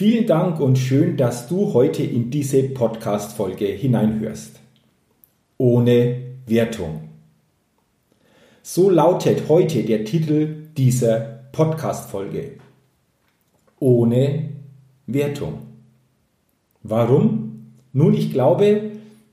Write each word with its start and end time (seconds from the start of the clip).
Vielen 0.00 0.26
Dank 0.26 0.60
und 0.60 0.78
schön, 0.78 1.18
dass 1.18 1.46
du 1.46 1.74
heute 1.74 2.02
in 2.02 2.30
diese 2.30 2.62
Podcast-Folge 2.62 3.66
hineinhörst. 3.66 4.58
Ohne 5.58 6.22
Wertung. 6.46 7.10
So 8.62 8.88
lautet 8.88 9.50
heute 9.50 9.82
der 9.82 10.06
Titel 10.06 10.68
dieser 10.74 11.42
Podcast-Folge. 11.52 12.52
Ohne 13.78 14.48
Wertung. 15.06 15.66
Warum? 16.82 17.74
Nun, 17.92 18.14
ich 18.14 18.32
glaube, 18.32 18.92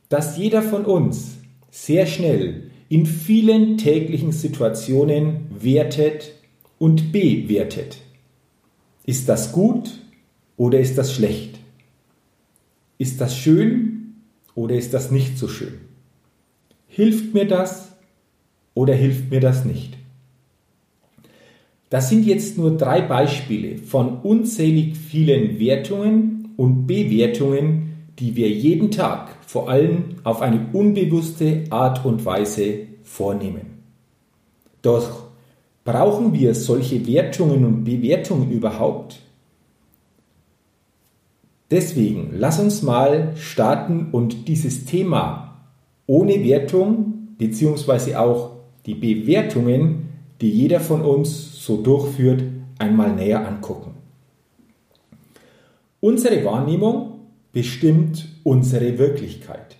dass 0.10 0.38
jeder 0.38 0.62
von 0.62 0.84
uns 0.84 1.38
sehr 1.72 2.06
schnell 2.08 2.72
in 2.90 3.06
vielen 3.06 3.78
täglichen 3.78 4.34
Situationen 4.34 5.48
wertet 5.50 6.34
und 6.78 7.14
bewertet. 7.14 8.00
Ist 9.06 9.30
das 9.30 9.54
gut 9.54 10.02
oder 10.58 10.80
ist 10.80 10.98
das 10.98 11.14
schlecht? 11.14 11.60
Ist 12.98 13.22
das 13.22 13.38
schön 13.38 14.16
oder 14.56 14.76
ist 14.76 14.94
das 14.94 15.12
nicht 15.12 15.38
so 15.38 15.48
schön? 15.48 15.80
Hilft 16.88 17.34
mir 17.34 17.46
das 17.46 17.92
oder 18.74 18.96
hilft 18.96 19.30
mir 19.30 19.40
das 19.40 19.64
nicht? 19.66 19.98
Das 21.90 22.10
sind 22.10 22.26
jetzt 22.26 22.58
nur 22.58 22.76
drei 22.76 23.02
Beispiele 23.02 23.78
von 23.78 24.20
unzählig 24.20 24.98
vielen 24.98 25.60
Wertungen 25.60 26.50
und 26.58 26.86
Bewertungen, 26.86 28.08
die 28.20 28.36
wir 28.36 28.50
jeden 28.50 28.92
Tag 28.92 29.38
vor 29.46 29.70
allem 29.70 30.16
auf 30.24 30.42
eine 30.42 30.68
unbewusste 30.74 31.64
Art 31.70 32.04
und 32.04 32.26
Weise 32.26 32.80
vornehmen. 33.04 33.78
Doch 34.82 35.28
brauchen 35.86 36.34
wir 36.34 36.54
solche 36.56 37.08
Wertungen 37.08 37.64
und 37.64 37.84
Bewertungen 37.86 38.52
überhaupt? 38.52 39.20
Deswegen 41.70 42.30
lass 42.34 42.60
uns 42.60 42.82
mal 42.82 43.36
starten 43.36 44.10
und 44.12 44.48
dieses 44.48 44.86
Thema 44.86 45.58
ohne 46.06 46.44
Wertung 46.44 47.36
beziehungsweise 47.38 48.20
auch 48.20 48.52
die 48.86 48.96
Bewertungen, 48.96 50.10
die 50.40 50.50
jeder 50.50 50.80
von 50.80 51.02
uns 51.02 51.64
so 51.66 51.78
durchführt, 51.82 52.44
einmal 52.80 53.14
näher 53.14 53.46
angucken. 53.46 53.96
Unsere 56.00 56.46
Wahrnehmung 56.46 57.20
bestimmt 57.52 58.30
unsere 58.44 58.98
Wirklichkeit. 58.98 59.76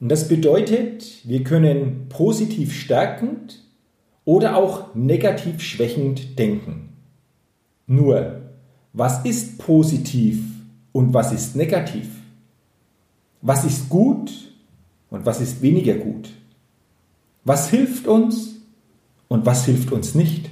Und 0.00 0.10
das 0.10 0.28
bedeutet, 0.28 1.22
wir 1.24 1.42
können 1.42 2.06
positiv 2.08 2.74
stärkend 2.74 3.64
oder 4.24 4.56
auch 4.56 4.94
negativ 4.94 5.62
schwächend 5.62 6.38
denken. 6.38 6.90
Nur 7.86 8.42
was 8.96 9.26
ist 9.26 9.58
positiv 9.58 10.42
und 10.92 11.12
was 11.12 11.30
ist 11.30 11.54
negativ? 11.54 12.08
Was 13.42 13.64
ist 13.66 13.90
gut 13.90 14.32
und 15.10 15.26
was 15.26 15.42
ist 15.42 15.60
weniger 15.60 15.94
gut? 15.94 16.30
Was 17.44 17.68
hilft 17.68 18.06
uns 18.06 18.54
und 19.28 19.44
was 19.44 19.66
hilft 19.66 19.92
uns 19.92 20.14
nicht? 20.14 20.48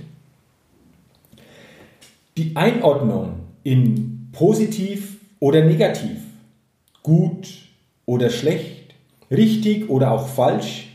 Die 2.37 2.55
Einordnung 2.55 3.37
in 3.63 4.29
positiv 4.33 5.17
oder 5.41 5.65
negativ, 5.65 6.19
gut 7.03 7.49
oder 8.05 8.29
schlecht, 8.29 8.95
richtig 9.31 9.89
oder 9.89 10.11
auch 10.11 10.29
falsch, 10.29 10.89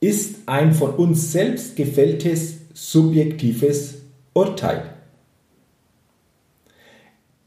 ist 0.00 0.46
ein 0.46 0.74
von 0.74 0.90
uns 0.90 1.32
selbst 1.32 1.74
gefälltes 1.74 2.58
subjektives 2.74 3.94
Urteil. 4.34 4.95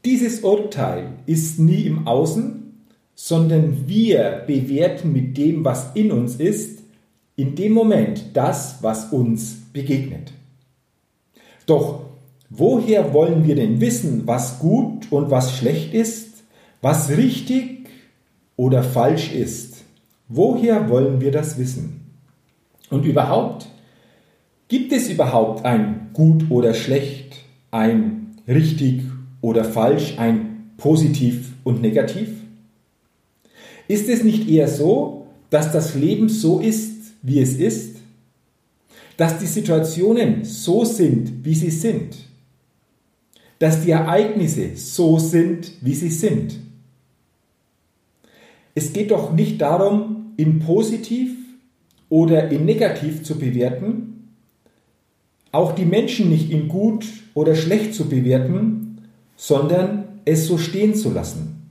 Dieses 0.04 0.40
Urteil 0.40 1.08
ist 1.26 1.58
nie 1.58 1.82
im 1.82 2.06
Außen, 2.06 2.60
sondern 3.14 3.86
wir 3.86 4.44
bewerten 4.46 5.12
mit 5.12 5.36
dem, 5.36 5.62
was 5.62 5.94
in 5.94 6.10
uns 6.10 6.36
ist, 6.36 6.80
in 7.36 7.54
dem 7.54 7.72
Moment 7.72 8.30
das, 8.32 8.78
was 8.82 9.12
uns 9.12 9.56
begegnet. 9.74 10.32
Doch 11.66 12.00
woher 12.48 13.12
wollen 13.12 13.46
wir 13.46 13.56
denn 13.56 13.80
wissen, 13.80 14.26
was 14.26 14.58
gut 14.58 15.12
und 15.12 15.30
was 15.30 15.56
schlecht 15.56 15.92
ist, 15.92 16.44
was 16.80 17.10
richtig 17.10 17.88
oder 18.56 18.82
falsch 18.82 19.32
ist? 19.32 19.84
Woher 20.28 20.88
wollen 20.88 21.20
wir 21.20 21.30
das 21.30 21.58
wissen? 21.58 22.00
Und 22.88 23.04
überhaupt, 23.04 23.66
gibt 24.68 24.92
es 24.92 25.10
überhaupt 25.10 25.64
ein 25.66 26.08
gut 26.14 26.50
oder 26.50 26.72
schlecht, 26.72 27.36
ein 27.70 28.36
richtig 28.48 29.02
oder 29.40 29.64
falsch, 29.64 30.18
ein 30.18 30.70
positiv 30.76 31.52
und 31.64 31.80
negativ? 31.80 32.28
Ist 33.88 34.08
es 34.08 34.22
nicht 34.22 34.48
eher 34.48 34.68
so, 34.68 35.26
dass 35.50 35.72
das 35.72 35.94
Leben 35.94 36.28
so 36.28 36.60
ist, 36.60 37.12
wie 37.22 37.40
es 37.40 37.56
ist? 37.56 37.96
Dass 39.16 39.38
die 39.38 39.46
Situationen 39.46 40.44
so 40.44 40.84
sind, 40.84 41.44
wie 41.44 41.54
sie 41.54 41.70
sind? 41.70 42.16
Dass 43.58 43.82
die 43.82 43.90
Ereignisse 43.90 44.76
so 44.76 45.18
sind, 45.18 45.72
wie 45.80 45.94
sie 45.94 46.08
sind? 46.08 46.54
Es 48.74 48.92
geht 48.92 49.10
doch 49.10 49.32
nicht 49.32 49.60
darum, 49.60 50.32
in 50.36 50.60
positiv 50.60 51.32
oder 52.08 52.48
in 52.50 52.64
negativ 52.64 53.22
zu 53.24 53.38
bewerten, 53.38 54.10
auch 55.52 55.72
die 55.72 55.84
Menschen 55.84 56.30
nicht 56.30 56.50
in 56.50 56.68
gut 56.68 57.04
oder 57.34 57.54
schlecht 57.54 57.94
zu 57.94 58.08
bewerten, 58.08 58.89
sondern 59.40 60.20
es 60.26 60.46
so 60.46 60.58
stehen 60.58 60.94
zu 60.94 61.10
lassen. 61.10 61.62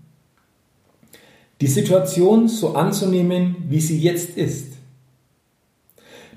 Die 1.61 1.67
Situation 1.67 2.47
so 2.47 2.73
anzunehmen, 2.73 3.57
wie 3.69 3.79
sie 3.79 3.99
jetzt 3.99 4.35
ist. 4.37 4.73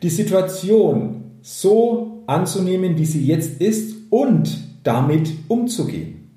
Die 0.02 0.10
Situation 0.10 1.38
so 1.40 2.22
anzunehmen, 2.26 2.98
wie 2.98 3.06
sie 3.06 3.24
jetzt 3.24 3.62
ist 3.62 3.94
und 4.10 4.62
damit 4.84 5.32
umzugehen. 5.48 6.28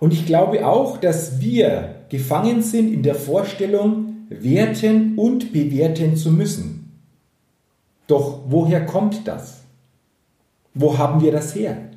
Und 0.00 0.12
ich 0.12 0.26
glaube 0.26 0.66
auch, 0.66 0.98
dass 0.98 1.40
wir 1.40 2.04
gefangen 2.10 2.62
sind 2.62 2.92
in 2.92 3.02
der 3.02 3.14
Vorstellung, 3.14 4.26
werten 4.28 5.16
und 5.16 5.50
bewerten 5.50 6.18
zu 6.18 6.30
müssen. 6.30 6.92
Doch 8.06 8.40
woher 8.48 8.84
kommt 8.84 9.26
das? 9.26 9.62
Wo 10.74 10.98
haben 10.98 11.22
wir 11.22 11.32
das 11.32 11.54
her? 11.54 11.93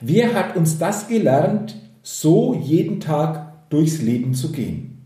Wer 0.00 0.34
hat 0.34 0.56
uns 0.56 0.78
das 0.78 1.08
gelernt, 1.08 1.76
so 2.02 2.54
jeden 2.54 3.00
Tag 3.00 3.70
durchs 3.70 4.02
Leben 4.02 4.34
zu 4.34 4.52
gehen? 4.52 4.98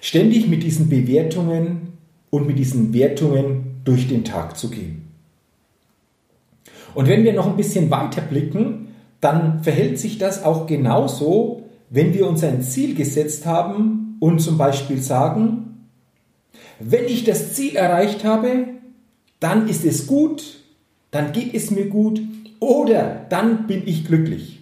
Ständig 0.00 0.48
mit 0.48 0.62
diesen 0.62 0.88
Bewertungen 0.88 1.92
und 2.30 2.46
mit 2.46 2.58
diesen 2.58 2.92
Wertungen 2.92 3.80
durch 3.84 4.08
den 4.08 4.24
Tag 4.24 4.56
zu 4.56 4.70
gehen. 4.70 5.08
Und 6.94 7.08
wenn 7.08 7.24
wir 7.24 7.32
noch 7.32 7.46
ein 7.46 7.56
bisschen 7.56 7.90
weiter 7.90 8.20
blicken, 8.20 8.88
dann 9.20 9.62
verhält 9.62 9.98
sich 9.98 10.18
das 10.18 10.42
auch 10.44 10.66
genauso, 10.66 11.62
wenn 11.90 12.12
wir 12.14 12.26
uns 12.26 12.42
ein 12.42 12.62
Ziel 12.62 12.94
gesetzt 12.94 13.46
haben 13.46 14.16
und 14.20 14.40
zum 14.40 14.58
Beispiel 14.58 15.00
sagen, 15.00 15.88
wenn 16.80 17.04
ich 17.04 17.24
das 17.24 17.54
Ziel 17.54 17.76
erreicht 17.76 18.24
habe, 18.24 18.66
dann 19.40 19.68
ist 19.68 19.84
es 19.84 20.06
gut, 20.06 20.60
dann 21.10 21.32
geht 21.32 21.54
es 21.54 21.70
mir 21.70 21.86
gut 21.86 22.20
oder 22.62 23.26
dann 23.28 23.66
bin 23.66 23.82
ich 23.86 24.06
glücklich. 24.06 24.60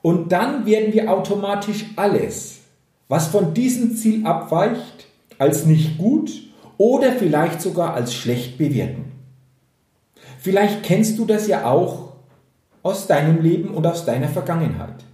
Und 0.00 0.32
dann 0.32 0.64
werden 0.64 0.94
wir 0.94 1.12
automatisch 1.12 1.84
alles, 1.96 2.60
was 3.08 3.28
von 3.28 3.52
diesem 3.52 3.94
Ziel 3.94 4.26
abweicht, 4.26 5.06
als 5.36 5.66
nicht 5.66 5.98
gut 5.98 6.32
oder 6.78 7.12
vielleicht 7.12 7.60
sogar 7.60 7.92
als 7.92 8.14
schlecht 8.14 8.56
bewerten. 8.56 9.12
Vielleicht 10.38 10.82
kennst 10.82 11.18
du 11.18 11.26
das 11.26 11.46
ja 11.46 11.66
auch 11.66 12.14
aus 12.82 13.06
deinem 13.06 13.42
Leben 13.42 13.68
und 13.74 13.86
aus 13.86 14.06
deiner 14.06 14.28
Vergangenheit. 14.28 15.04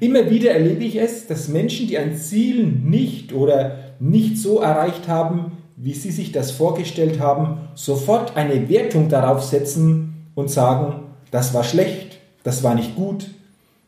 Immer 0.00 0.28
wieder 0.30 0.50
erlebe 0.50 0.82
ich 0.82 0.96
es, 0.96 1.28
dass 1.28 1.46
Menschen, 1.46 1.86
die 1.86 1.96
ein 1.96 2.16
Ziel 2.16 2.66
nicht 2.66 3.32
oder 3.32 3.94
nicht 4.00 4.36
so 4.36 4.58
erreicht 4.58 5.06
haben, 5.06 5.57
wie 5.80 5.94
sie 5.94 6.10
sich 6.10 6.32
das 6.32 6.50
vorgestellt 6.50 7.20
haben, 7.20 7.68
sofort 7.74 8.36
eine 8.36 8.68
Wertung 8.68 9.08
darauf 9.08 9.44
setzen 9.44 10.26
und 10.34 10.50
sagen, 10.50 11.04
das 11.30 11.54
war 11.54 11.62
schlecht, 11.62 12.18
das 12.42 12.64
war 12.64 12.74
nicht 12.74 12.96
gut, 12.96 13.30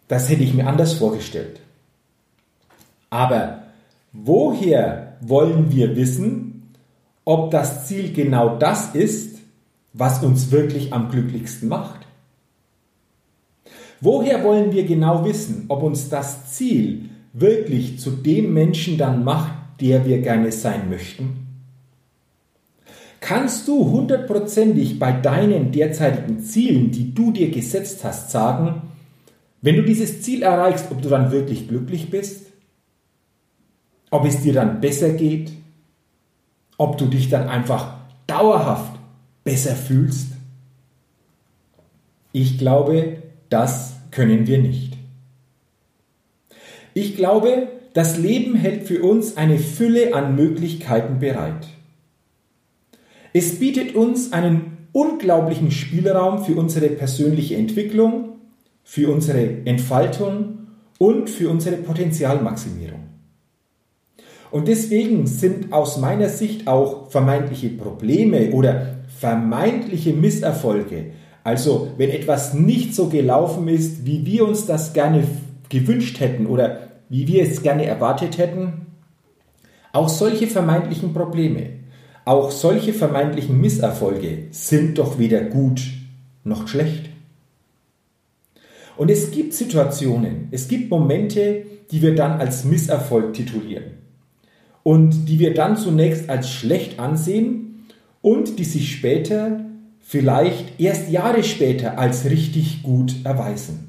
das 0.06 0.28
hätte 0.28 0.44
ich 0.44 0.54
mir 0.54 0.68
anders 0.68 0.92
vorgestellt. 0.92 1.60
Aber 3.10 3.64
woher 4.12 5.16
wollen 5.20 5.72
wir 5.72 5.96
wissen, 5.96 6.74
ob 7.24 7.50
das 7.50 7.88
Ziel 7.88 8.12
genau 8.12 8.56
das 8.56 8.94
ist, 8.94 9.38
was 9.92 10.22
uns 10.22 10.52
wirklich 10.52 10.92
am 10.92 11.10
glücklichsten 11.10 11.68
macht? 11.68 12.06
Woher 14.00 14.44
wollen 14.44 14.72
wir 14.72 14.84
genau 14.84 15.24
wissen, 15.24 15.64
ob 15.68 15.82
uns 15.82 16.08
das 16.08 16.52
Ziel 16.52 17.10
wirklich 17.32 17.98
zu 17.98 18.10
dem 18.12 18.54
Menschen 18.54 18.96
dann 18.96 19.24
macht, 19.24 19.52
der 19.80 20.06
wir 20.06 20.20
gerne 20.20 20.52
sein 20.52 20.88
möchten? 20.88 21.39
Kannst 23.20 23.68
du 23.68 23.90
hundertprozentig 23.90 24.98
bei 24.98 25.12
deinen 25.12 25.72
derzeitigen 25.72 26.40
Zielen, 26.40 26.90
die 26.90 27.14
du 27.14 27.30
dir 27.32 27.50
gesetzt 27.50 28.02
hast, 28.02 28.30
sagen, 28.30 28.82
wenn 29.62 29.76
du 29.76 29.82
dieses 29.82 30.22
Ziel 30.22 30.42
erreichst, 30.42 30.90
ob 30.90 31.02
du 31.02 31.10
dann 31.10 31.30
wirklich 31.30 31.68
glücklich 31.68 32.10
bist? 32.10 32.46
Ob 34.10 34.24
es 34.24 34.40
dir 34.40 34.54
dann 34.54 34.80
besser 34.80 35.10
geht? 35.10 35.52
Ob 36.78 36.96
du 36.96 37.06
dich 37.06 37.28
dann 37.28 37.48
einfach 37.48 37.94
dauerhaft 38.26 38.98
besser 39.44 39.76
fühlst? 39.76 40.32
Ich 42.32 42.58
glaube, 42.58 43.22
das 43.50 43.96
können 44.10 44.46
wir 44.46 44.58
nicht. 44.58 44.96
Ich 46.94 47.16
glaube, 47.16 47.68
das 47.92 48.16
Leben 48.16 48.54
hält 48.54 48.84
für 48.84 49.02
uns 49.02 49.36
eine 49.36 49.58
Fülle 49.58 50.14
an 50.14 50.36
Möglichkeiten 50.36 51.18
bereit. 51.18 51.66
Es 53.32 53.58
bietet 53.58 53.94
uns 53.94 54.32
einen 54.32 54.88
unglaublichen 54.92 55.70
Spielraum 55.70 56.44
für 56.44 56.56
unsere 56.56 56.88
persönliche 56.88 57.56
Entwicklung, 57.56 58.40
für 58.82 59.12
unsere 59.12 59.64
Entfaltung 59.66 60.66
und 60.98 61.30
für 61.30 61.48
unsere 61.48 61.76
Potenzialmaximierung. 61.76 63.00
Und 64.50 64.66
deswegen 64.66 65.26
sind 65.28 65.72
aus 65.72 65.98
meiner 65.98 66.28
Sicht 66.28 66.66
auch 66.66 67.10
vermeintliche 67.10 67.68
Probleme 67.68 68.50
oder 68.50 68.96
vermeintliche 69.20 70.12
Misserfolge 70.12 71.12
also 71.44 71.92
wenn 71.96 72.10
etwas 72.10 72.54
nicht 72.54 72.94
so 72.94 73.08
gelaufen 73.08 73.68
ist, 73.68 74.04
wie 74.04 74.26
wir 74.26 74.46
uns 74.46 74.66
das 74.66 74.92
gerne 74.92 75.24
gewünscht 75.68 76.20
hätten 76.20 76.46
oder 76.46 76.90
wie 77.08 77.26
wir 77.26 77.42
es 77.42 77.62
gerne 77.62 77.86
erwartet 77.86 78.38
hätten, 78.38 78.86
auch 79.92 80.08
solche 80.08 80.46
vermeintlichen 80.46 81.14
Probleme, 81.14 81.79
auch 82.30 82.52
solche 82.52 82.92
vermeintlichen 82.92 83.60
Misserfolge 83.60 84.44
sind 84.52 84.98
doch 84.98 85.18
weder 85.18 85.40
gut 85.40 85.82
noch 86.44 86.68
schlecht. 86.68 87.10
Und 88.96 89.10
es 89.10 89.32
gibt 89.32 89.52
Situationen, 89.52 90.46
es 90.52 90.68
gibt 90.68 90.90
Momente, 90.90 91.66
die 91.90 92.02
wir 92.02 92.14
dann 92.14 92.38
als 92.38 92.64
Misserfolg 92.64 93.34
titulieren 93.34 93.94
und 94.84 95.28
die 95.28 95.40
wir 95.40 95.54
dann 95.54 95.76
zunächst 95.76 96.30
als 96.30 96.48
schlecht 96.48 97.00
ansehen 97.00 97.86
und 98.22 98.60
die 98.60 98.64
sich 98.64 98.92
später 98.92 99.64
vielleicht 99.98 100.78
erst 100.78 101.10
Jahre 101.10 101.42
später 101.42 101.98
als 101.98 102.26
richtig 102.26 102.84
gut 102.84 103.12
erweisen. 103.24 103.88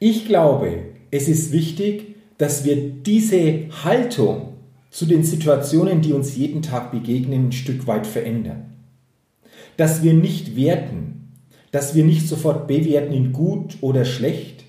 Ich 0.00 0.26
glaube, 0.26 0.86
es 1.12 1.28
ist 1.28 1.52
wichtig, 1.52 2.16
dass 2.38 2.64
wir 2.64 2.90
diese 2.90 3.68
Haltung 3.84 4.50
zu 4.90 5.06
den 5.06 5.22
Situationen, 5.22 6.02
die 6.02 6.12
uns 6.12 6.36
jeden 6.36 6.62
Tag 6.62 6.90
begegnen, 6.90 7.48
ein 7.48 7.52
Stück 7.52 7.86
weit 7.86 8.06
verändern. 8.06 8.74
Dass 9.76 10.02
wir 10.02 10.14
nicht 10.14 10.56
werten, 10.56 11.32
dass 11.70 11.94
wir 11.94 12.04
nicht 12.04 12.28
sofort 12.28 12.66
bewerten 12.66 13.12
in 13.12 13.32
gut 13.32 13.78
oder 13.80 14.04
schlecht, 14.04 14.64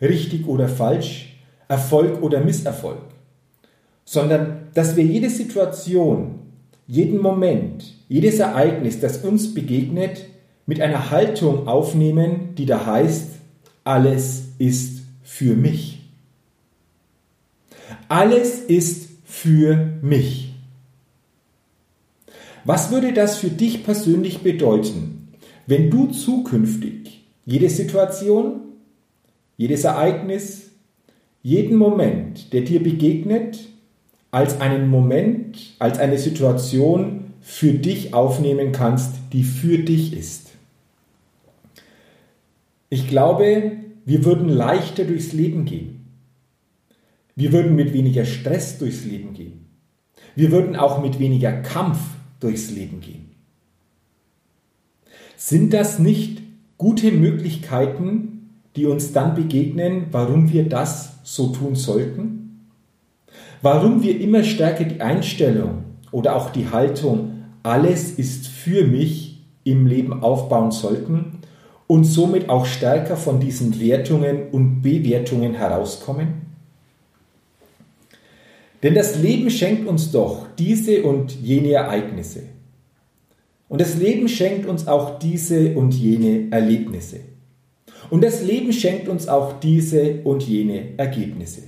richtig 0.00 0.46
oder 0.46 0.68
falsch, 0.68 1.36
Erfolg 1.68 2.22
oder 2.22 2.40
Misserfolg, 2.40 3.02
sondern 4.04 4.68
dass 4.74 4.96
wir 4.96 5.04
jede 5.04 5.30
Situation 5.30 6.46
jeden 6.86 7.20
Moment, 7.20 7.94
jedes 8.08 8.38
Ereignis, 8.38 9.00
das 9.00 9.18
uns 9.18 9.52
begegnet, 9.54 10.26
mit 10.66 10.80
einer 10.80 11.10
Haltung 11.10 11.68
aufnehmen, 11.68 12.54
die 12.56 12.66
da 12.66 12.86
heißt, 12.86 13.30
alles 13.84 14.44
ist 14.58 15.02
für 15.22 15.54
mich. 15.54 16.02
Alles 18.08 18.60
ist 18.60 19.05
für 19.26 19.98
mich. 20.00 20.54
Was 22.64 22.90
würde 22.90 23.12
das 23.12 23.36
für 23.36 23.50
dich 23.50 23.84
persönlich 23.84 24.38
bedeuten, 24.38 25.28
wenn 25.66 25.90
du 25.90 26.06
zukünftig 26.06 27.24
jede 27.44 27.68
Situation, 27.68 28.60
jedes 29.56 29.84
Ereignis, 29.84 30.70
jeden 31.42 31.76
Moment, 31.76 32.52
der 32.52 32.62
dir 32.62 32.82
begegnet, 32.82 33.68
als 34.30 34.60
einen 34.60 34.88
Moment, 34.88 35.74
als 35.78 35.98
eine 35.98 36.18
Situation 36.18 37.32
für 37.40 37.72
dich 37.72 38.14
aufnehmen 38.14 38.72
kannst, 38.72 39.14
die 39.32 39.44
für 39.44 39.78
dich 39.78 40.16
ist. 40.16 40.50
Ich 42.90 43.08
glaube, 43.08 43.72
wir 44.04 44.24
würden 44.24 44.48
leichter 44.48 45.04
durchs 45.04 45.32
Leben 45.32 45.64
gehen. 45.64 45.95
Wir 47.38 47.52
würden 47.52 47.76
mit 47.76 47.92
weniger 47.92 48.24
Stress 48.24 48.78
durchs 48.78 49.04
Leben 49.04 49.34
gehen. 49.34 49.66
Wir 50.34 50.50
würden 50.50 50.74
auch 50.74 51.02
mit 51.02 51.18
weniger 51.18 51.52
Kampf 51.52 51.98
durchs 52.40 52.70
Leben 52.70 53.02
gehen. 53.02 53.30
Sind 55.36 55.74
das 55.74 55.98
nicht 55.98 56.42
gute 56.78 57.12
Möglichkeiten, 57.12 58.62
die 58.74 58.86
uns 58.86 59.12
dann 59.12 59.34
begegnen, 59.34 60.06
warum 60.12 60.50
wir 60.50 60.66
das 60.66 61.18
so 61.24 61.48
tun 61.48 61.74
sollten? 61.74 62.70
Warum 63.60 64.02
wir 64.02 64.18
immer 64.18 64.42
stärker 64.42 64.84
die 64.84 65.02
Einstellung 65.02 65.84
oder 66.12 66.36
auch 66.36 66.48
die 66.48 66.70
Haltung, 66.70 67.44
alles 67.62 68.12
ist 68.12 68.46
für 68.46 68.86
mich 68.86 69.44
im 69.62 69.86
Leben 69.86 70.22
aufbauen 70.22 70.70
sollten 70.70 71.40
und 71.86 72.04
somit 72.04 72.48
auch 72.48 72.64
stärker 72.64 73.16
von 73.18 73.40
diesen 73.40 73.78
Wertungen 73.78 74.48
und 74.52 74.80
Bewertungen 74.80 75.52
herauskommen? 75.52 76.45
Denn 78.82 78.94
das 78.94 79.16
Leben 79.18 79.50
schenkt 79.50 79.88
uns 79.88 80.10
doch 80.12 80.46
diese 80.58 81.02
und 81.02 81.32
jene 81.32 81.72
Ereignisse. 81.72 82.42
Und 83.68 83.80
das 83.80 83.96
Leben 83.96 84.28
schenkt 84.28 84.66
uns 84.66 84.86
auch 84.86 85.18
diese 85.18 85.74
und 85.74 85.94
jene 85.94 86.50
Erlebnisse. 86.50 87.20
Und 88.10 88.22
das 88.22 88.42
Leben 88.42 88.72
schenkt 88.72 89.08
uns 89.08 89.26
auch 89.26 89.58
diese 89.58 90.20
und 90.22 90.42
jene 90.42 90.96
Ergebnisse. 90.96 91.62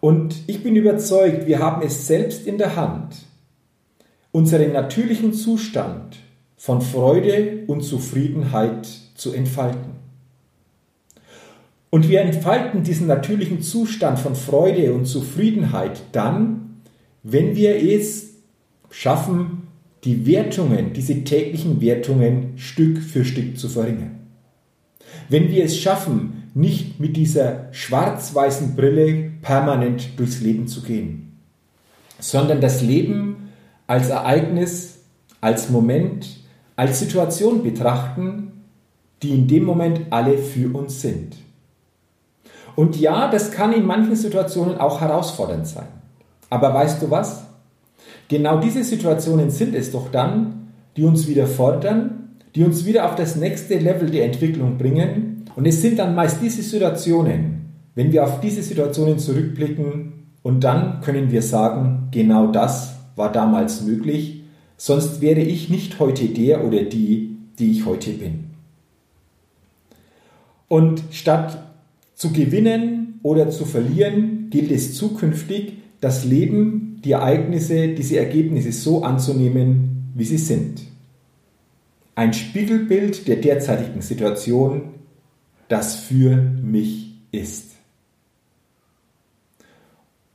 Und 0.00 0.36
ich 0.46 0.62
bin 0.62 0.76
überzeugt, 0.76 1.46
wir 1.46 1.58
haben 1.58 1.84
es 1.84 2.06
selbst 2.06 2.46
in 2.46 2.58
der 2.58 2.76
Hand, 2.76 3.16
unseren 4.32 4.72
natürlichen 4.72 5.32
Zustand 5.32 6.16
von 6.56 6.80
Freude 6.80 7.64
und 7.66 7.82
Zufriedenheit 7.82 8.88
zu 9.14 9.32
entfalten. 9.32 10.05
Und 11.90 12.08
wir 12.08 12.20
entfalten 12.20 12.82
diesen 12.82 13.06
natürlichen 13.06 13.62
Zustand 13.62 14.18
von 14.18 14.34
Freude 14.34 14.92
und 14.92 15.06
Zufriedenheit 15.06 16.02
dann, 16.12 16.82
wenn 17.22 17.56
wir 17.56 17.76
es 17.76 18.34
schaffen, 18.90 19.68
die 20.04 20.26
Wertungen, 20.26 20.92
diese 20.92 21.24
täglichen 21.24 21.80
Wertungen 21.80 22.52
Stück 22.56 22.98
für 22.98 23.24
Stück 23.24 23.58
zu 23.58 23.68
verringern. 23.68 24.20
Wenn 25.28 25.50
wir 25.50 25.64
es 25.64 25.78
schaffen, 25.78 26.44
nicht 26.54 27.00
mit 27.00 27.16
dieser 27.16 27.68
schwarz-weißen 27.72 28.76
Brille 28.76 29.32
permanent 29.42 30.18
durchs 30.18 30.40
Leben 30.40 30.68
zu 30.68 30.82
gehen, 30.82 31.38
sondern 32.18 32.60
das 32.60 32.82
Leben 32.82 33.50
als 33.86 34.08
Ereignis, 34.08 35.00
als 35.40 35.70
Moment, 35.70 36.40
als 36.76 37.00
Situation 37.00 37.62
betrachten, 37.62 38.52
die 39.22 39.30
in 39.30 39.48
dem 39.48 39.64
Moment 39.64 40.00
alle 40.10 40.38
für 40.38 40.74
uns 40.74 41.02
sind. 41.02 41.36
Und 42.76 43.00
ja, 43.00 43.28
das 43.28 43.50
kann 43.50 43.72
in 43.72 43.86
manchen 43.86 44.14
Situationen 44.14 44.78
auch 44.78 45.00
herausfordernd 45.00 45.66
sein. 45.66 45.88
Aber 46.50 46.72
weißt 46.72 47.02
du 47.02 47.10
was? 47.10 47.44
Genau 48.28 48.60
diese 48.60 48.84
Situationen 48.84 49.50
sind 49.50 49.74
es 49.74 49.90
doch 49.90 50.10
dann, 50.12 50.72
die 50.96 51.04
uns 51.04 51.26
wieder 51.26 51.46
fordern, 51.46 52.36
die 52.54 52.64
uns 52.64 52.84
wieder 52.84 53.06
auf 53.06 53.14
das 53.14 53.36
nächste 53.36 53.78
Level 53.78 54.10
der 54.10 54.24
Entwicklung 54.24 54.78
bringen 54.78 55.44
und 55.56 55.66
es 55.66 55.80
sind 55.82 55.98
dann 55.98 56.14
meist 56.14 56.42
diese 56.42 56.62
Situationen, 56.62 57.72
wenn 57.94 58.12
wir 58.12 58.24
auf 58.24 58.40
diese 58.40 58.62
Situationen 58.62 59.18
zurückblicken 59.18 60.12
und 60.42 60.60
dann 60.60 61.00
können 61.00 61.30
wir 61.30 61.42
sagen, 61.42 62.08
genau 62.10 62.48
das 62.48 62.94
war 63.16 63.32
damals 63.32 63.82
möglich, 63.82 64.42
sonst 64.76 65.20
wäre 65.20 65.40
ich 65.40 65.70
nicht 65.70 65.98
heute 65.98 66.26
der 66.26 66.64
oder 66.64 66.82
die, 66.82 67.38
die 67.58 67.72
ich 67.72 67.86
heute 67.86 68.10
bin. 68.12 68.44
Und 70.68 71.02
statt 71.10 71.58
zu 72.16 72.32
gewinnen 72.32 73.20
oder 73.22 73.50
zu 73.50 73.64
verlieren, 73.64 74.48
gilt 74.50 74.72
es 74.72 74.94
zukünftig, 74.96 75.74
das 76.00 76.24
Leben, 76.24 77.00
die 77.04 77.12
Ereignisse, 77.12 77.88
diese 77.88 78.18
Ergebnisse 78.18 78.72
so 78.72 79.04
anzunehmen, 79.04 80.12
wie 80.14 80.24
sie 80.24 80.38
sind. 80.38 80.80
Ein 82.14 82.32
Spiegelbild 82.32 83.28
der 83.28 83.36
derzeitigen 83.36 84.00
Situation, 84.00 84.94
das 85.68 85.96
für 85.96 86.36
mich 86.36 87.12
ist. 87.32 87.72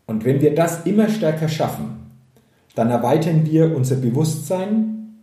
Und 0.06 0.24
wenn 0.24 0.42
wir 0.42 0.54
das 0.54 0.86
immer 0.86 1.10
stärker 1.10 1.50
schaffen, 1.50 2.12
dann 2.76 2.90
erweitern 2.90 3.46
wir 3.46 3.76
unser 3.76 3.96
Bewusstsein, 3.96 5.16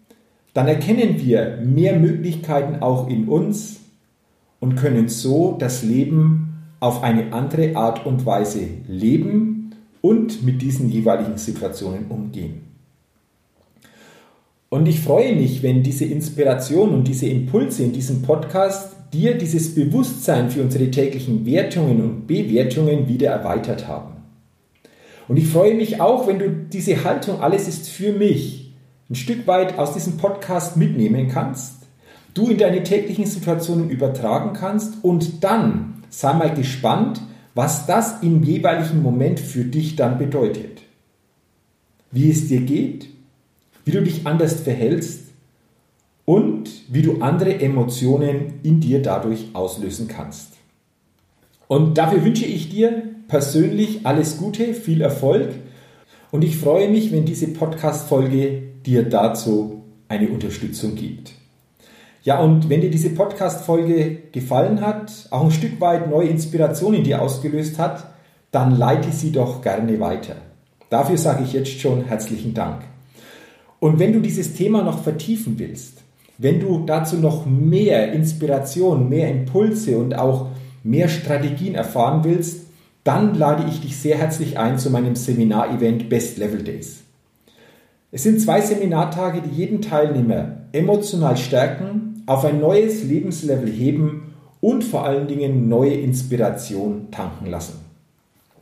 dann 0.55 0.67
erkennen 0.67 1.21
wir 1.21 1.59
mehr 1.65 1.99
Möglichkeiten 1.99 2.83
auch 2.83 3.09
in 3.09 3.29
uns 3.29 3.77
und 4.61 4.77
können 4.77 5.09
so 5.09 5.57
das 5.59 5.83
Leben 5.83 6.48
auf 6.80 7.02
eine 7.02 7.32
andere 7.32 7.76
Art 7.76 8.06
und 8.06 8.25
Weise 8.26 8.61
leben 8.87 9.75
und 10.00 10.44
mit 10.44 10.62
diesen 10.62 10.90
jeweiligen 10.90 11.38
Situationen 11.38 12.06
umgehen. 12.08 12.62
Und 14.70 14.87
ich 14.87 15.00
freue 15.00 15.35
mich, 15.35 15.62
wenn 15.62 15.82
diese 15.82 16.04
Inspiration 16.04 16.90
und 16.90 17.08
diese 17.08 17.26
Impulse 17.26 17.85
in 17.85 17.92
diesem 17.92 18.23
Podcast 18.23 18.97
dir 19.12 19.38
dieses 19.38 19.75
Bewusstsein 19.75 20.50
für 20.50 20.62
unsere 20.62 20.90
täglichen 20.90 21.47
Wertungen 21.47 22.02
und 22.02 22.26
Bewertungen 22.26 23.08
wieder 23.08 23.30
erweitert 23.30 23.88
haben. 23.88 24.16
Und 25.26 25.38
ich 25.38 25.47
freue 25.47 25.75
mich 25.75 26.00
auch, 26.00 26.26
wenn 26.26 26.38
du 26.38 26.50
diese 26.50 27.04
Haltung, 27.04 27.40
alles 27.40 27.66
ist 27.66 27.88
für 27.88 28.12
mich, 28.12 28.75
ein 29.11 29.14
Stück 29.14 29.47
weit 29.47 29.78
aus 29.78 29.94
diesem 29.94 30.18
Podcast 30.18 30.76
mitnehmen 30.76 31.28
kannst, 31.28 31.87
du 32.35 32.49
in 32.49 32.58
deine 32.58 32.82
täglichen 32.82 33.25
Situationen 33.25 33.88
übertragen 33.88 34.52
kannst 34.52 35.02
und 35.02 35.42
dann 35.42 35.98
sei 36.11 36.33
mal 36.33 36.55
gespannt, 36.55 37.21
was 37.55 37.87
das 37.87 38.23
im 38.23 38.43
jeweiligen 38.43 39.03
Moment 39.03 39.41
für 39.41 39.65
dich 39.65 39.97
dann 39.97 40.19
bedeutet. 40.19 40.83
Wie 42.11 42.31
es 42.31 42.49
dir 42.49 42.61
geht, 42.61 43.09
wie 43.85 43.91
du 43.91 44.03
dich 44.03 44.27
anders 44.27 44.61
verhältst 44.61 45.25
und 46.25 46.71
wie 46.88 47.03
du 47.03 47.21
andere 47.21 47.61
Emotionen 47.61 48.61
in 48.62 48.81
dir 48.81 49.03
dadurch 49.03 49.47
auslösen 49.55 50.09
kannst. 50.09 50.53
Und 51.69 51.99
dafür 51.99 52.25
wünsche 52.25 52.47
ich 52.47 52.71
dir 52.71 53.03
persönlich 53.29 54.07
alles 54.07 54.38
Gute, 54.38 54.75
viel 54.75 55.00
Erfolg 55.00 55.50
und 56.31 56.45
ich 56.45 56.57
freue 56.57 56.91
mich, 56.91 57.12
wenn 57.12 57.25
diese 57.25 57.49
Podcast-Folge 57.49 58.62
dir 58.85 59.09
dazu 59.09 59.83
eine 60.09 60.29
Unterstützung 60.29 60.95
gibt. 60.95 61.33
Ja, 62.28 62.40
und 62.40 62.68
wenn 62.68 62.82
dir 62.82 62.90
diese 62.90 63.08
Podcast-Folge 63.08 64.18
gefallen 64.32 64.82
hat, 64.82 65.11
auch 65.30 65.44
ein 65.44 65.50
Stück 65.50 65.80
weit 65.80 66.11
neue 66.11 66.28
Inspiration 66.28 66.92
in 66.92 67.02
dir 67.02 67.23
ausgelöst 67.23 67.78
hat, 67.78 68.04
dann 68.50 68.76
leite 68.76 69.12
sie 69.12 69.32
doch 69.32 69.62
gerne 69.62 69.99
weiter. 69.99 70.37
Dafür 70.90 71.16
sage 71.16 71.44
ich 71.44 71.54
jetzt 71.54 71.80
schon 71.80 72.04
herzlichen 72.04 72.52
Dank. 72.52 72.82
Und 73.80 73.99
wenn 73.99 74.12
du 74.12 74.20
dieses 74.20 74.52
Thema 74.52 74.82
noch 74.82 75.02
vertiefen 75.02 75.58
willst, 75.58 76.02
wenn 76.37 76.61
du 76.61 76.85
dazu 76.85 77.16
noch 77.16 77.47
mehr 77.47 78.12
Inspiration, 78.12 79.08
mehr 79.08 79.30
Impulse 79.30 79.97
und 79.97 80.14
auch 80.14 80.49
mehr 80.85 81.08
Strategien 81.08 81.75
erfahren 81.75 82.25
willst, 82.25 82.66
dann 83.04 83.37
lade 83.37 83.64
ich 83.70 83.80
dich 83.80 83.97
sehr 83.97 84.18
herzlich 84.18 84.58
ein 84.58 84.78
zu 84.78 84.90
meinem 84.90 85.16
Seminar-Event 85.16 86.11
Best 86.11 86.37
Level 86.37 86.62
Days. 86.62 86.99
Es 88.12 88.23
sind 88.23 88.38
zwei 88.38 88.61
Seminartage, 88.61 89.40
die 89.40 89.56
jeden 89.56 89.80
Teilnehmer 89.80 90.56
emotional 90.73 91.38
stärken, 91.38 92.08
auf 92.28 92.44
ein 92.44 92.61
neues 92.61 93.02
Lebenslevel 93.04 93.70
heben 93.70 94.35
und 94.61 94.82
vor 94.85 95.04
allen 95.04 95.28
Dingen 95.28 95.68
neue 95.68 95.94
Inspiration 95.94 97.08
tanken 97.11 97.47
lassen. 97.47 97.80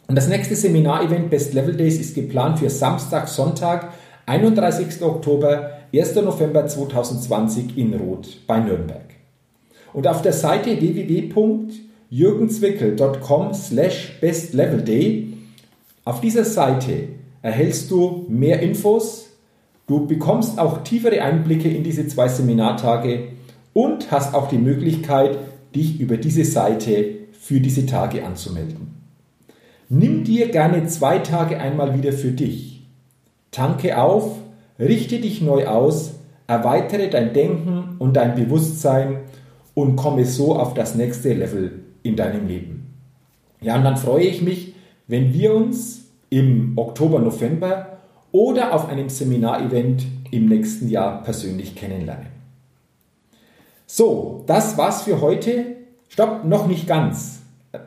Und 0.06 0.14
das 0.14 0.28
nächste 0.28 0.54
Seminar-Event 0.54 1.30
Best 1.30 1.52
Level 1.52 1.76
Days 1.76 1.98
ist 1.98 2.14
geplant 2.14 2.60
für 2.60 2.70
Samstag, 2.70 3.26
Sonntag, 3.28 3.92
31. 4.26 5.02
Oktober, 5.02 5.72
1. 5.92 6.14
November 6.16 6.66
2020 6.66 7.76
in 7.76 7.94
Roth 7.94 8.46
bei 8.46 8.60
Nürnberg. 8.60 9.02
Und 9.92 10.06
auf 10.06 10.22
der 10.22 10.32
Seite 10.32 10.80
www.jürgenzwickel.com 10.80 13.52
slash 13.52 14.20
bestlevelday 14.20 15.32
auf 16.04 16.20
dieser 16.20 16.44
Seite 16.44 17.08
erhältst 17.42 17.90
du 17.90 18.26
mehr 18.28 18.60
Infos, 18.60 19.30
du 19.88 20.06
bekommst 20.06 20.56
auch 20.56 20.84
tiefere 20.84 21.20
Einblicke 21.20 21.68
in 21.68 21.82
diese 21.82 22.06
zwei 22.06 22.28
Seminartage 22.28 23.34
und 23.76 24.10
hast 24.10 24.34
auch 24.34 24.48
die 24.48 24.56
Möglichkeit, 24.56 25.36
dich 25.74 26.00
über 26.00 26.16
diese 26.16 26.46
Seite 26.46 27.26
für 27.32 27.60
diese 27.60 27.84
Tage 27.84 28.24
anzumelden. 28.24 28.94
Nimm 29.90 30.24
dir 30.24 30.48
gerne 30.48 30.86
zwei 30.86 31.18
Tage 31.18 31.60
einmal 31.60 31.94
wieder 31.94 32.14
für 32.14 32.30
dich 32.30 32.86
Tanke 33.50 33.98
auf, 33.98 34.38
richte 34.78 35.20
dich 35.20 35.42
neu 35.42 35.66
aus, 35.66 36.14
erweitere 36.46 37.10
dein 37.10 37.34
Denken 37.34 37.96
und 37.98 38.16
dein 38.16 38.34
Bewusstsein 38.34 39.18
und 39.74 39.96
komme 39.96 40.24
so 40.24 40.56
auf 40.56 40.72
das 40.72 40.94
nächste 40.94 41.34
Level 41.34 41.80
in 42.02 42.16
deinem 42.16 42.48
Leben. 42.48 42.94
Ja, 43.60 43.76
und 43.76 43.84
dann 43.84 43.98
freue 43.98 44.24
ich 44.24 44.40
mich, 44.40 44.72
wenn 45.06 45.34
wir 45.34 45.54
uns 45.54 46.06
im 46.30 46.72
Oktober, 46.76 47.18
November 47.18 47.98
oder 48.32 48.72
auf 48.72 48.88
einem 48.88 49.10
Seminarevent 49.10 50.06
im 50.30 50.46
nächsten 50.46 50.88
Jahr 50.88 51.22
persönlich 51.22 51.74
kennenlernen. 51.74 52.35
So, 53.98 54.44
das 54.46 54.76
war's 54.76 55.04
für 55.04 55.22
heute. 55.22 55.76
Stopp, 56.10 56.44
noch 56.44 56.66
nicht 56.66 56.86
ganz. 56.86 57.38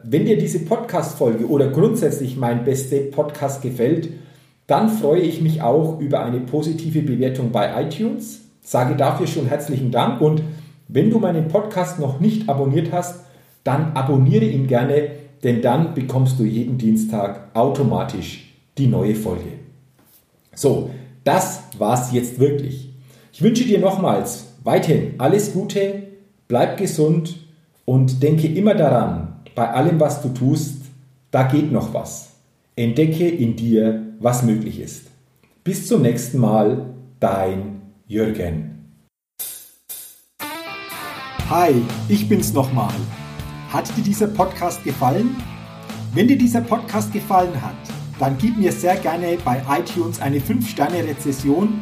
Wenn 0.01 0.25
dir 0.25 0.39
diese 0.39 0.57
Podcast-Folge 0.57 1.47
oder 1.47 1.67
grundsätzlich 1.67 2.35
mein 2.35 2.63
beste 2.63 3.01
Podcast 3.01 3.61
gefällt, 3.61 4.09
dann 4.65 4.89
freue 4.89 5.21
ich 5.21 5.39
mich 5.39 5.61
auch 5.61 5.99
über 5.99 6.25
eine 6.25 6.39
positive 6.39 7.03
Bewertung 7.03 7.51
bei 7.51 7.83
iTunes. 7.83 8.41
Sage 8.63 8.95
dafür 8.95 9.27
schon 9.27 9.45
herzlichen 9.45 9.91
Dank 9.91 10.19
und 10.19 10.41
wenn 10.87 11.11
du 11.11 11.19
meinen 11.19 11.47
Podcast 11.47 11.99
noch 11.99 12.19
nicht 12.19 12.49
abonniert 12.49 12.91
hast, 12.91 13.25
dann 13.63 13.91
abonniere 13.93 14.45
ihn 14.45 14.65
gerne, 14.65 15.11
denn 15.43 15.61
dann 15.61 15.93
bekommst 15.93 16.39
du 16.39 16.43
jeden 16.43 16.79
Dienstag 16.79 17.55
automatisch 17.55 18.51
die 18.79 18.87
neue 18.87 19.13
Folge. 19.13 19.59
So, 20.55 20.89
das 21.23 21.61
war's 21.77 22.11
jetzt 22.13 22.39
wirklich. 22.39 22.95
Ich 23.31 23.43
wünsche 23.43 23.65
dir 23.65 23.77
nochmals 23.77 24.48
weiterhin 24.63 25.15
alles 25.17 25.53
Gute, 25.53 26.03
bleib 26.47 26.77
gesund 26.77 27.37
und 27.85 28.21
denke 28.21 28.47
immer 28.47 28.75
daran, 28.75 29.41
bei 29.55 29.69
allem, 29.69 29.99
was 29.99 30.21
du 30.21 30.29
tust, 30.29 30.83
da 31.31 31.43
geht 31.43 31.71
noch 31.71 31.93
was. 31.93 32.33
Entdecke 32.75 33.27
in 33.27 33.55
dir 33.55 34.13
was 34.19 34.43
möglich 34.43 34.79
ist. 34.79 35.07
Bis 35.63 35.87
zum 35.87 36.01
nächsten 36.01 36.39
Mal, 36.39 36.93
dein 37.19 37.81
Jürgen. 38.07 38.93
Hi, 41.49 41.73
ich 42.07 42.29
bin's 42.29 42.53
nochmal. 42.53 42.93
Hat 43.69 43.95
dir 43.97 44.03
dieser 44.03 44.27
Podcast 44.27 44.83
gefallen? 44.83 45.35
Wenn 46.13 46.27
dir 46.27 46.37
dieser 46.37 46.61
Podcast 46.61 47.11
gefallen 47.11 47.61
hat, 47.61 47.75
dann 48.19 48.37
gib 48.37 48.57
mir 48.57 48.71
sehr 48.71 48.95
gerne 48.97 49.37
bei 49.43 49.61
iTunes 49.79 50.19
eine 50.19 50.39
5-Sterne-Rezession 50.39 51.81